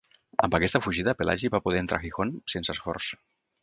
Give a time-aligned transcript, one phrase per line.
[0.47, 3.17] Amb aquesta fugida Pelagi va poder entrar a Gijón sense esforç.